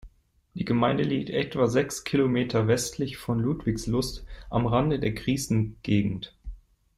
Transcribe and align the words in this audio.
Die 0.55 0.65
Gemeinde 0.65 1.03
liegt 1.03 1.29
etwa 1.29 1.67
sechs 1.67 2.03
Kilometer 2.03 2.67
westlich 2.67 3.17
von 3.17 3.37
Ludwigslust 3.37 4.25
am 4.49 4.65
Rande 4.65 4.99
der 4.99 5.11
Griesen 5.11 5.75
Gegend. 5.83 6.33